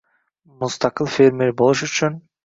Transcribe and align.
mustaqil 0.61 1.09
fermer 1.15 1.51
bo‘lish 1.61 1.83
uchun 1.89 2.17